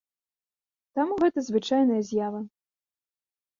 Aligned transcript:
Таму 0.99 1.13
гэта 1.25 1.39
звычайная 1.51 2.01
з'ява. 2.09 2.43